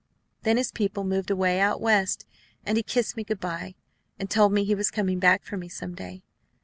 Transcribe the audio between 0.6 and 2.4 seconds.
people moved away out West;